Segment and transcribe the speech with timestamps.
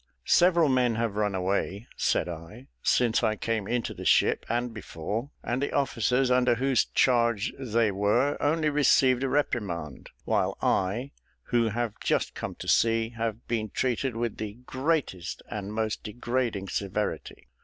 [0.25, 5.29] "Several men have run away," said I, "since I came into the ship and before,
[5.43, 11.11] and the officers under whose charge they were only received a reprimand, while I,
[11.43, 16.69] who have just come to sea, have been treated with the greatest and most degrading
[16.69, 17.47] severity."